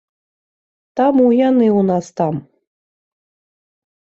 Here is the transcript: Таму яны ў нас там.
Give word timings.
Таму 0.99 1.25
яны 1.49 1.67
ў 1.67 1.81
нас 1.91 2.05
там. 2.23 2.33